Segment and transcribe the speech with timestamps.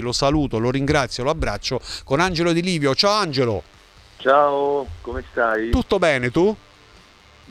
[0.00, 2.94] Lo saluto, lo ringrazio, lo abbraccio con Angelo Di Livio.
[2.94, 3.62] Ciao Angelo.
[4.16, 5.68] Ciao, come stai?
[5.68, 6.56] Tutto bene tu?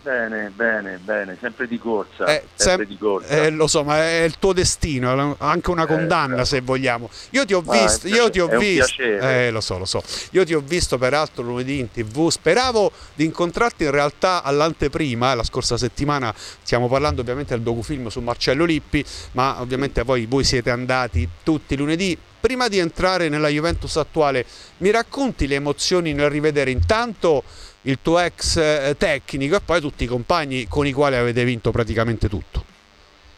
[0.04, 2.25] Bene, bene, bene, sempre di corsa.
[2.25, 3.27] Eh, sempre sem- di corsa.
[3.27, 7.08] Eh, lo so, ma è il tuo destino, anche una eh, condanna eh, se vogliamo.
[7.32, 9.00] Io ti ho visto, io ti ho visto.
[9.00, 10.02] Eh, lo so, lo so.
[10.32, 12.30] Io ti ho visto peraltro lunedì in tv.
[12.30, 16.34] Speravo di incontrarti in realtà all'anteprima, la scorsa settimana.
[16.36, 21.77] Stiamo parlando ovviamente del docufilm su Marcello Lippi, ma ovviamente voi, voi siete andati tutti
[21.77, 24.44] lunedì prima di entrare nella Juventus attuale,
[24.77, 27.44] mi racconti le emozioni nel rivedere intanto
[27.84, 31.72] il tuo ex eh, tecnico e poi tutti i compagni con i quali avete vinto
[31.72, 32.63] praticamente tutto?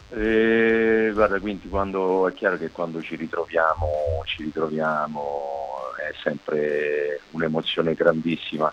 [0.09, 5.63] Eh, guarda, quindi quando, è chiaro che quando ci ritroviamo, ci ritroviamo
[5.97, 8.71] è sempre un'emozione grandissima.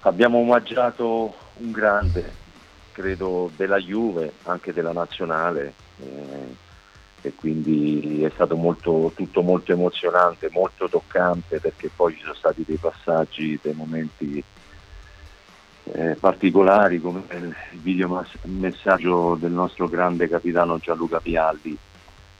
[0.00, 2.32] Abbiamo omaggiato un grande,
[2.92, 5.72] credo, della Juve, anche della nazionale.
[5.98, 6.64] Eh,
[7.22, 12.62] e quindi è stato molto, tutto molto emozionante, molto toccante perché poi ci sono stati
[12.64, 14.44] dei passaggi, dei momenti
[15.92, 21.76] eh, particolari come il video messaggio del nostro grande capitano Gianluca Pialli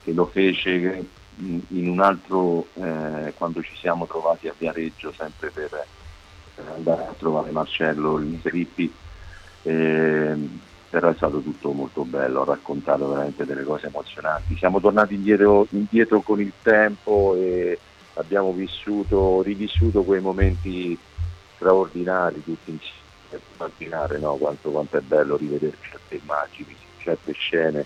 [0.02, 1.05] che lo fece
[1.39, 5.69] in un altro eh, quando ci siamo trovati a Viareggio sempre per,
[6.55, 8.92] per andare a trovare Marcello il Rippi.
[9.62, 10.34] Eh,
[10.89, 14.56] però è stato tutto molto bello, ha raccontato veramente delle cose emozionanti.
[14.56, 17.78] Siamo tornati indietro, indietro con il tempo e
[18.14, 20.97] abbiamo vissuto, rivissuto quei momenti
[21.56, 23.05] straordinari tutti insieme.
[23.56, 24.34] Immaginare no?
[24.37, 27.84] quanto, quanto, è bello rivedere certe immagini, certe scene,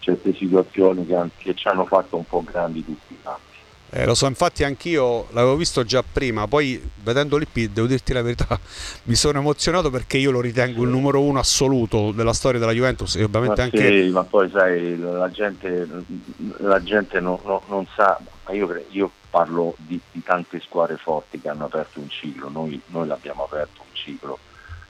[0.00, 3.46] certe situazioni che, che ci hanno fatto un po' grandi tutti quanti.
[3.90, 8.20] Eh, lo so, infatti anch'io l'avevo visto già prima, poi vedendo l'IP devo dirti la
[8.20, 8.58] verità,
[9.04, 13.14] mi sono emozionato perché io lo ritengo il numero uno assoluto della storia della Juventus
[13.14, 14.02] e ovviamente ma anche...
[14.02, 15.88] Sì, ma poi sai, la gente,
[16.58, 18.18] la gente non, non, non sa,
[18.50, 23.06] io, io parlo di, di, tante squadre forti che hanno aperto un ciclo, noi, noi
[23.06, 24.38] l'abbiamo aperto un ciclo,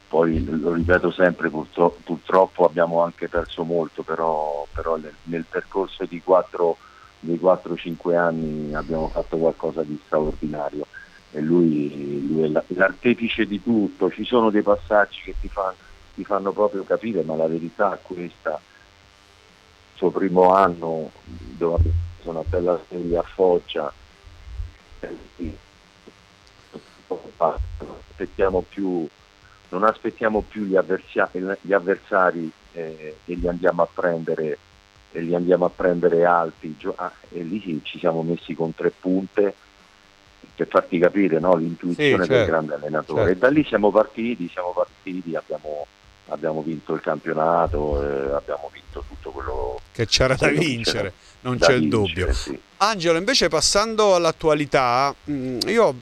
[0.09, 6.05] poi lo ripeto sempre, purtroppo, purtroppo abbiamo anche perso molto, però, però nel, nel percorso
[6.05, 6.77] di quattro
[7.21, 10.87] nei 4-5 anni abbiamo fatto qualcosa di straordinario.
[11.33, 15.75] E lui, lui è l'artefice di tutto, ci sono dei passaggi che ti, fa,
[16.15, 21.91] ti fanno proprio capire, ma la verità è questa, il suo primo anno dove
[22.23, 23.93] sono una bella serie a Foggia,
[28.17, 29.07] aspettiamo più,
[29.71, 34.59] non aspettiamo più gli, avversari, gli avversari eh, e li andiamo a prendere
[35.13, 39.55] e li andiamo a prendere alti ah, e lì ci siamo messi con tre punte
[40.55, 41.55] per farti capire no?
[41.57, 43.37] l'intuizione sì, certo, del grande allenatore certo.
[43.37, 45.87] e da lì siamo partiti, siamo partiti, abbiamo,
[46.29, 51.13] abbiamo vinto il campionato, eh, abbiamo vinto tutto quello che c'era da vincere,
[51.43, 52.33] non c'è il dubbio.
[52.33, 52.59] Sì.
[52.79, 55.95] Angelo, invece passando all'attualità, mm, io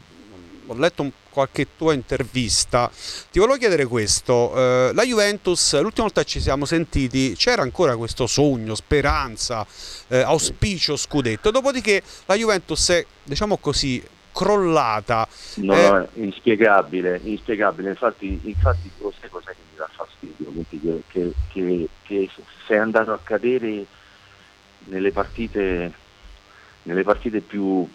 [0.66, 2.90] ho letto un qualche tua intervista.
[3.30, 7.96] Ti volevo chiedere questo, eh, la Juventus, l'ultima volta che ci siamo sentiti c'era ancora
[7.96, 9.66] questo sogno, speranza,
[10.08, 14.02] eh, auspicio scudetto, dopodiché la Juventus è, diciamo così,
[14.32, 15.26] crollata.
[15.56, 15.88] No, eh...
[15.90, 20.52] no, inspiegabile, inspiegabile, infatti, infatti lo sai cos'è che mi dà fastidio?
[20.68, 22.30] Che, che, che, che
[22.66, 23.86] sei andato a cadere
[24.86, 25.92] nelle partite,
[26.82, 27.88] nelle partite più,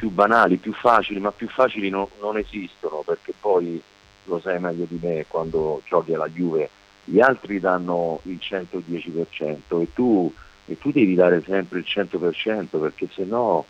[0.00, 3.78] più banali, più facili, ma più facili no, non esistono perché poi
[4.24, 6.70] lo sai meglio di me quando giochi alla Juve,
[7.04, 10.32] gli altri danno il 110% e tu,
[10.64, 13.66] e tu devi dare sempre il 100% perché se no,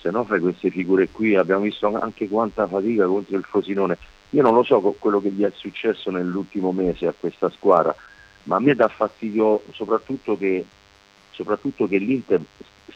[0.00, 3.98] se no fai queste figure qui, abbiamo visto anche quanta fatica contro il Frosinone.
[4.30, 7.94] Io non lo so quello che gli è successo nell'ultimo mese a questa squadra,
[8.44, 10.64] ma a me dà fastidio soprattutto che,
[11.30, 12.40] soprattutto che l'Inter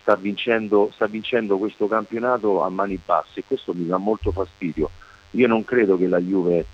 [0.03, 4.91] sta vincendo, sta vincendo questo campionato a mani basse e questo mi dà molto fastidio.
[5.31, 6.67] Io non credo che la Juve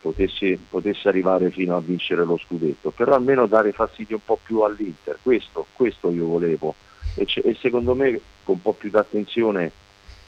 [0.00, 4.60] potesse, potesse, arrivare fino a vincere lo scudetto, però almeno dare fastidio un po' più
[4.60, 6.74] all'Inter, questo, questo io volevo
[7.16, 9.72] e, e, secondo me con un po' più d'attenzione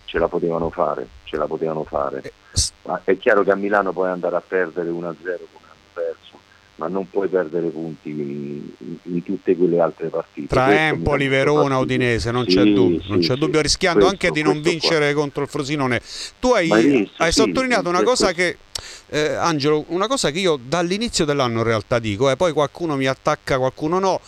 [0.04, 2.22] ce la potevano fare, ce la potevano fare.
[2.22, 2.32] Eh,
[2.82, 5.16] Ma è chiaro che a Milano puoi andare a perdere 1-0
[5.52, 5.67] come
[6.78, 8.62] ma non puoi perdere punti in,
[9.02, 10.46] in tutte quelle altre partite.
[10.46, 14.06] Tra questo Empoli, Verona, Udinese, non sì, c'è dubbio, sì, non c'è sì, dubbio rischiando
[14.06, 15.22] questo, anche di non vincere qua.
[15.22, 16.00] contro il Frosinone.
[16.38, 18.58] Tu hai, visto, hai sottolineato una cosa che,
[19.08, 23.06] eh, Angelo, una cosa che io dall'inizio dell'anno in realtà dico, eh, poi qualcuno mi
[23.06, 24.20] attacca, qualcuno no,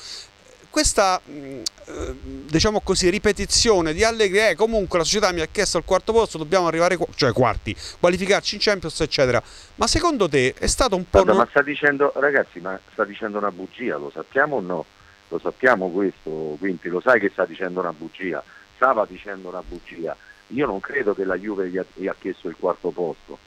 [0.70, 5.76] questa mm, eh, diciamo così ripetizione di Allegri è comunque la società mi ha chiesto
[5.76, 9.42] al quarto posto dobbiamo arrivare cioè quarti qualificarci in Champions eccetera
[9.74, 13.38] ma secondo te è stato un po' Guarda, ma sta dicendo ragazzi ma sta dicendo
[13.38, 14.84] una bugia lo sappiamo o no
[15.28, 18.42] lo sappiamo questo quindi lo sai che sta dicendo una bugia
[18.80, 20.16] stava dicendo una bugia.
[20.48, 23.38] Io non credo che la Juve gli ha, gli ha chiesto il quarto posto,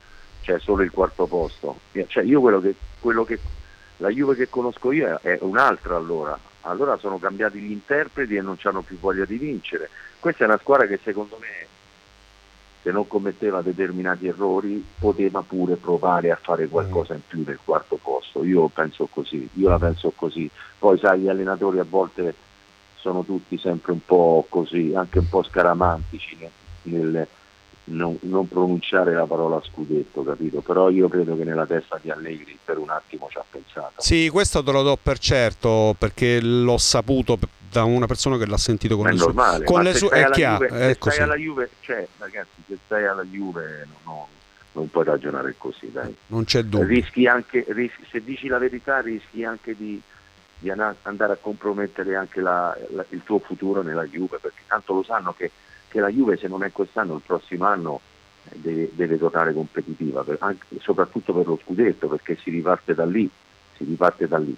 [0.42, 1.80] cioè solo il quarto posto.
[1.92, 3.40] Cioè io quello che, quello che
[3.98, 6.38] la Juve che conosco io è un'altra allora.
[6.64, 9.90] Allora sono cambiati gli interpreti e non hanno più voglia di vincere.
[10.20, 11.68] Questa è una squadra che secondo me
[12.82, 17.98] se non commetteva determinati errori poteva pure provare a fare qualcosa in più del quarto
[18.02, 18.44] posto.
[18.44, 20.50] Io penso così, io la penso così.
[20.78, 22.36] Poi sai, gli allenatori a volte
[22.96, 26.38] sono tutti sempre un po' così, anche un po' scaramantici
[26.84, 27.28] nel
[27.86, 30.62] non, non pronunciare la parola scudetto, capito?
[30.62, 33.94] Però io credo che nella testa di Allegri per un attimo ci ha pensato.
[33.98, 37.38] Sì, questo te lo do per certo, perché l'ho saputo
[37.70, 40.30] da una persona che l'ha sentito con è le sue normale, con le sue è
[40.30, 44.28] chiaro, Juve, è stai alla Juve, cioè ragazzi, se stai alla Juve no, no,
[44.74, 46.16] non puoi ragionare così, dai.
[46.28, 46.88] Non c'è dubbio.
[46.88, 50.00] Rischi anche, rischi, se dici la verità, rischi anche di,
[50.60, 55.04] di andare a compromettere anche la, la, il tuo futuro nella Juve, perché tanto lo
[55.04, 55.52] sanno che,
[55.94, 58.02] che la Juve se non è quest'anno, il prossimo anno
[58.50, 63.06] eh, deve, deve tornare competitiva, per, anche, soprattutto per lo scudetto, perché si riparte da
[63.06, 63.30] lì,
[63.78, 64.58] si riparte da lì.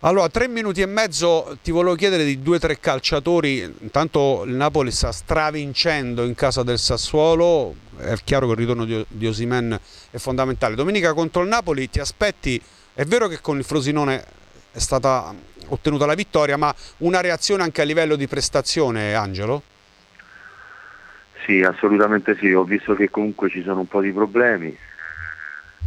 [0.00, 3.60] Allora, tre minuti e mezzo ti volevo chiedere di due o tre calciatori.
[3.80, 7.74] Intanto il Napoli sta stravincendo in casa del Sassuolo.
[7.96, 9.78] È chiaro che il ritorno di, di Osimen
[10.10, 10.74] è fondamentale.
[10.74, 12.60] Domenica contro il Napoli ti aspetti.
[12.94, 14.24] È vero che con il Frosinone
[14.72, 15.34] è stata
[15.66, 19.62] ottenuta la vittoria, ma una reazione anche a livello di prestazione, Angelo?
[21.48, 22.52] Sì, assolutamente sì.
[22.52, 24.76] Ho visto che comunque ci sono un po' di problemi.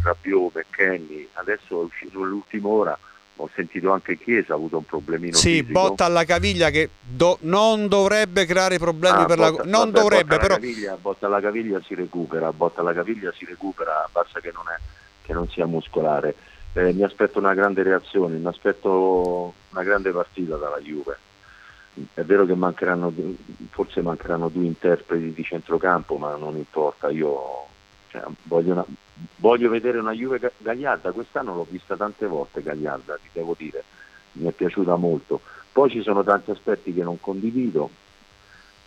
[0.03, 2.97] Rabiot, McKenny, adesso è uscito nell'ultima ora
[3.35, 5.71] ho sentito anche Chiesa ha avuto un problemino sì, fisico.
[5.71, 9.99] botta alla caviglia che do, non dovrebbe creare problemi ah, per botta, la non vabbè,
[9.99, 14.07] dovrebbe botta però alla caviglia, botta alla caviglia si recupera botta alla caviglia si recupera
[14.11, 14.79] basta che non, è,
[15.25, 16.35] che non sia muscolare
[16.73, 21.17] eh, mi aspetto una grande reazione mi aspetto una grande partita dalla Juve
[22.13, 23.13] è vero che mancheranno
[23.69, 27.67] forse mancheranno due interpreti di centrocampo ma non importa io
[28.11, 28.85] cioè, voglio, una,
[29.37, 33.83] voglio, vedere una Juve Gagliarda, quest'anno l'ho vista tante volte Gagliarda, ti devo dire,
[34.33, 35.39] mi è piaciuta molto.
[35.71, 37.89] Poi ci sono tanti aspetti che non condivido,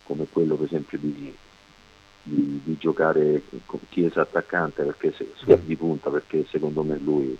[0.03, 1.35] come quello per esempio di,
[2.21, 7.35] di, di giocare con Chiesa attaccante perché se, di punta, perché secondo me lui,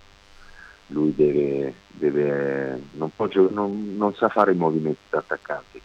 [0.87, 3.11] lui deve, deve non,
[3.51, 5.81] non, non, sa fare i movimenti da attaccante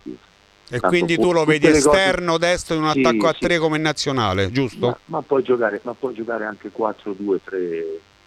[0.73, 2.47] e Tanto quindi tu lo vedi esterno, cose...
[2.47, 3.61] destro in un sì, attacco a tre sì.
[3.61, 4.87] come nazionale, giusto?
[4.87, 7.83] Ma, ma, puoi giocare, ma, puoi giocare, anche 4-2-3,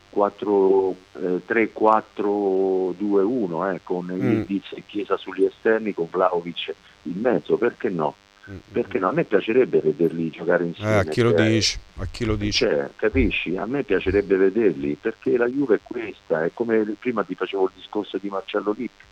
[0.09, 4.41] 4, eh, 3-4-2-1 eh, con mm.
[4.85, 8.13] Chiesa sugli esterni, con Vlaovic in mezzo, perché no?
[8.49, 8.57] Mm.
[8.71, 9.09] Perché no?
[9.09, 10.91] A me piacerebbe vederli giocare insieme.
[10.91, 11.79] Eh, a chi lo cioè, dici?
[11.97, 12.65] A chi lo dici?
[12.65, 13.55] Cioè, capisci?
[13.55, 17.71] A me piacerebbe vederli perché la Juve è questa, è come prima ti facevo il
[17.75, 19.03] discorso di Marcello Lippi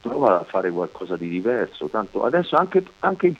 [0.00, 3.34] prova a fare qualcosa di diverso, tanto adesso anche, anche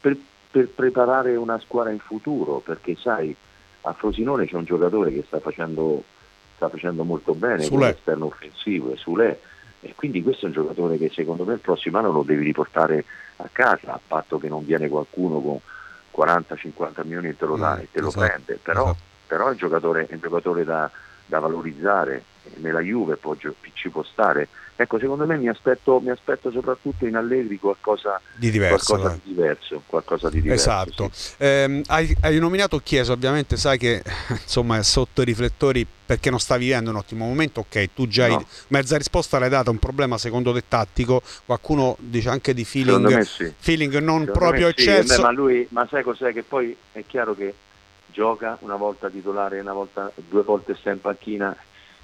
[0.00, 0.16] per,
[0.50, 3.34] per, preparare una squadra in futuro, perché sai,
[3.82, 6.02] a Frosinone c'è un giocatore che sta facendo,
[6.54, 9.40] sta facendo molto bene l'esterno offensivo, è Sule,
[9.86, 13.04] e quindi questo è un giocatore che secondo me il prossimo anno lo devi riportare
[13.36, 15.58] a casa, a patto che non viene qualcuno con
[16.26, 18.98] 40-50 milioni e te lo mm, dà e te lo esatto, prende, però, esatto.
[19.26, 20.90] però è un giocatore, è un giocatore da,
[21.26, 22.24] da valorizzare,
[22.56, 23.36] nella Juve può,
[23.74, 28.50] ci può stare, Ecco, secondo me mi aspetto, mi aspetto soprattutto in Allegri qualcosa di
[28.50, 28.94] diverso.
[28.94, 31.08] Qualcosa di diverso, qualcosa di diverso esatto.
[31.10, 31.32] Sì.
[31.38, 36.38] Eh, hai, hai, nominato Chiesa, ovviamente sai che insomma, è sotto i riflettori perché non
[36.38, 37.60] sta vivendo un ottimo momento.
[37.60, 38.36] Ok, tu già no.
[38.36, 43.20] hai mezza risposta l'hai data, un problema secondo te tattico, qualcuno dice anche di feeling,
[43.20, 43.50] sì.
[43.56, 45.14] feeling non secondo proprio eccesso.
[45.14, 45.16] Sì.
[45.16, 46.34] Beh, ma, lui, ma sai cos'è?
[46.34, 47.54] Che poi è chiaro che
[48.16, 51.54] gioca una volta titolare, una volta, due volte sta in panchina,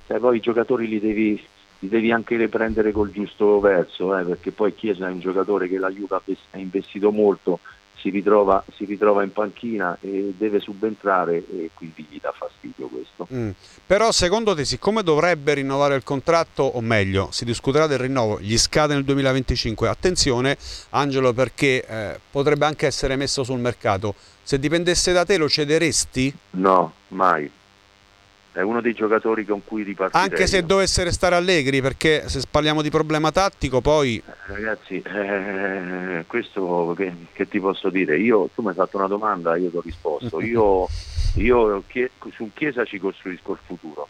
[0.06, 1.42] sai, poi i giocatori li devi
[1.78, 5.78] li devi anche riprendere col giusto verso, eh, perché poi Chiesa è un giocatore che
[5.78, 7.58] la Juve ha investito molto,
[8.02, 13.28] si ritrova, si ritrova, in panchina e deve subentrare e quindi gli dà fastidio questo.
[13.32, 13.50] Mm.
[13.86, 18.58] Però secondo te siccome dovrebbe rinnovare il contratto, o meglio, si discuterà del rinnovo, gli
[18.58, 20.58] scade nel 2025, attenzione
[20.90, 26.34] Angelo perché eh, potrebbe anche essere messo sul mercato, se dipendesse da te lo cederesti?
[26.50, 27.50] No, mai
[28.52, 30.28] è uno dei giocatori con cui ripartirei.
[30.28, 34.16] Anche se dovesse restare allegri, perché se parliamo di problema tattico poi...
[34.24, 38.18] Eh, ragazzi, eh, questo che, che, ti posso dire?
[38.18, 40.40] Io, tu mi hai fatto una domanda, io ti ho risposto.
[40.52, 40.86] Io,
[41.36, 41.82] io
[42.32, 44.08] su Chiesa ci costruisco il futuro.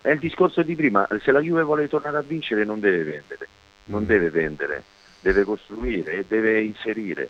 [0.00, 3.48] È il discorso di prima, se la Juve vuole tornare a vincere non deve vendere,
[3.86, 4.06] non mm.
[4.06, 4.82] deve vendere,
[5.20, 7.28] deve costruire e deve inserire,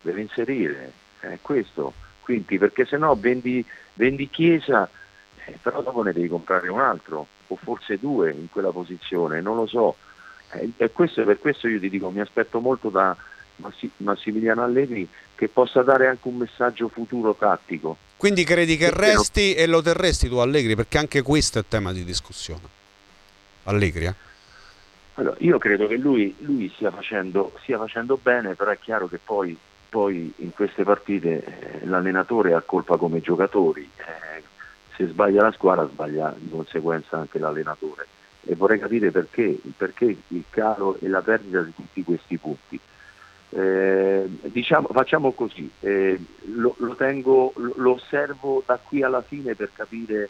[0.00, 1.92] deve inserire, è questo.
[2.20, 4.88] Quindi perché se no vendi, vendi Chiesa
[5.60, 9.66] però dopo ne devi comprare un altro o forse due in quella posizione, non lo
[9.66, 9.96] so.
[10.52, 13.16] Eh, e questo, per questo io ti dico, mi aspetto molto da,
[13.98, 17.96] Massimiliano Allegri che possa dare anche un messaggio futuro tattico.
[18.16, 20.74] Quindi credi che resti e lo terresti tu Allegri?
[20.74, 22.74] Perché anche questo è tema di discussione.
[23.64, 24.14] Allegri, eh?
[25.14, 29.18] Allora, io credo che lui, lui stia, facendo, stia, facendo, bene, però è chiaro che
[29.22, 29.56] poi,
[29.88, 33.88] poi in queste partite eh, l'allenatore ha colpa come giocatori.
[33.96, 34.42] Eh,
[34.96, 38.06] se sbaglia la squadra sbaglia di conseguenza anche l'allenatore.
[38.44, 42.78] E vorrei capire perché, perché il calo e la perdita di tutti questi punti.
[43.50, 46.18] Eh, diciamo, facciamo così, eh,
[46.54, 50.28] lo, lo, tengo, lo, osservo da qui alla fine per capire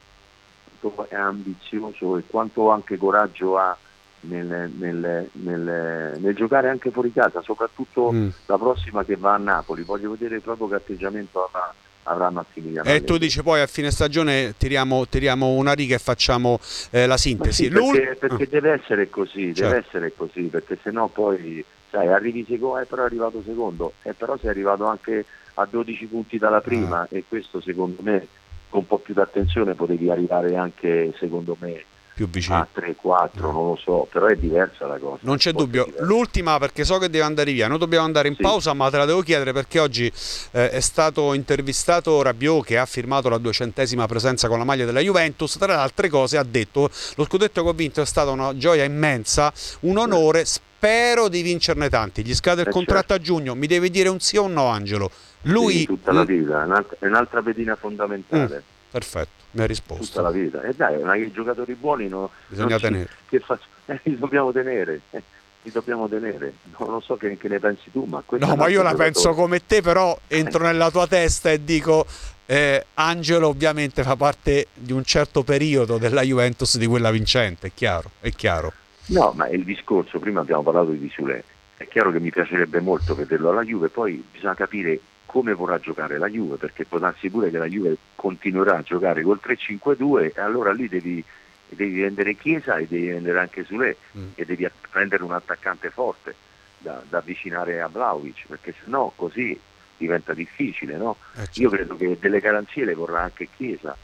[0.79, 3.77] quanto è ambizioso e quanto anche coraggio ha
[4.21, 8.29] nel, nel, nel, nel giocare anche fuori casa, soprattutto mm.
[8.47, 9.83] la prossima che va a Napoli.
[9.83, 11.73] Voglio vedere proprio che atteggiamento avrà
[12.07, 12.89] avrà Massimiliano.
[12.89, 16.59] E tu dici poi a fine stagione tiriamo, tiriamo una riga e facciamo
[16.91, 17.65] eh, la sintesi.
[17.65, 18.49] Sì, perché, perché ah.
[18.49, 19.63] deve essere così, certo.
[19.63, 24.11] deve essere così, perché sennò poi sai, arrivi secondo, eh, però è arrivato secondo, e
[24.11, 27.09] eh, però sei arrivato anche a 12 punti dalla prima ah.
[27.11, 28.27] e questo secondo me
[28.69, 31.85] con un po' più d'attenzione potevi arrivare anche secondo me
[32.17, 32.57] più vicino.
[32.57, 35.19] A 3, 4, non lo so, però è diversa la cosa.
[35.21, 35.87] Non c'è dubbio.
[35.99, 38.41] L'ultima perché so che deve andare via, noi dobbiamo andare in sì.
[38.41, 40.11] pausa, ma te la devo chiedere perché oggi
[40.53, 45.01] eh, è stato intervistato Rabiot che ha firmato la duecentesima presenza con la maglia della
[45.01, 48.57] Juventus, tra le altre cose ha detto lo scudetto che ho vinto è stata una
[48.57, 52.25] gioia immensa, un onore, spero di vincerne tanti.
[52.25, 53.13] Gli scade il eh contratto certo.
[53.13, 55.11] a giugno, mi devi dire un sì o un no Angelo.
[55.43, 55.81] Lui...
[55.81, 56.65] Sì, tutta la vita,
[56.99, 58.63] è un'altra pedina fondamentale.
[58.65, 58.75] Mm.
[58.97, 60.07] Perfetto, mi ha risposto.
[60.07, 60.63] Tutta la vita.
[60.63, 63.11] E dai, ma i giocatori buoni no, bisogna tenere.
[63.29, 63.59] Ci, che
[63.93, 65.01] eh, li dobbiamo tenere.
[65.11, 65.23] Eh,
[65.61, 66.55] li dobbiamo tenere.
[66.79, 69.67] No, non so che, che, ne pensi tu, ma No, ma io la penso come
[69.67, 72.07] te, però entro nella tua testa e dico
[72.47, 77.73] eh, Angelo ovviamente fa parte di un certo periodo della Juventus di quella vincente, è
[77.75, 78.73] chiaro, è chiaro.
[79.09, 81.45] No, ma il discorso, prima abbiamo parlato di Sule,
[81.77, 84.99] è chiaro che mi piacerebbe molto vederlo alla Juve, poi bisogna capire
[85.37, 89.21] come vorrà giocare la Juve, perché può darsi pure che la Juve continuerà a giocare
[89.21, 91.23] col 3-5-2 e allora lì devi,
[91.69, 94.29] devi vendere Chiesa e devi vendere anche Sule mm.
[94.35, 96.35] e devi prendere un attaccante forte
[96.79, 99.61] da, da avvicinare a Vlaovic, perché sennò così
[99.99, 100.97] diventa difficile.
[100.97, 101.17] No?
[101.35, 101.61] Eh, certo.
[101.61, 103.95] Io credo che delle garanzie le vorrà anche Chiesa.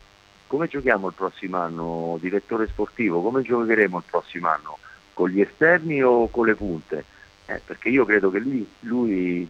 [0.47, 3.23] Come giochiamo il prossimo anno, direttore sportivo?
[3.23, 4.77] Come giocheremo il prossimo anno?
[5.15, 7.05] Con gli esterni o con le punte?
[7.47, 9.49] Eh, perché io credo che lui, lui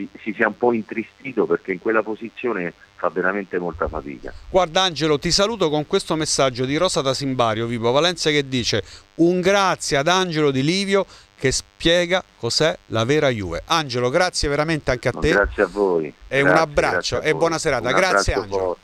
[0.00, 4.32] si, si, sia un po' intristito perché in quella posizione fa veramente molta fatica.
[4.48, 8.82] Guarda Angelo, ti saluto con questo messaggio di Rosa da Simbario, Vivo Valencia, che dice
[9.16, 13.62] un grazie ad Angelo Di Livio che spiega cos'è la vera Juve.
[13.66, 15.30] Angelo, grazie veramente anche a te.
[15.30, 16.06] Grazie a voi.
[16.06, 17.88] E grazie, un abbraccio e buona serata.
[17.88, 18.76] Un grazie Angelo.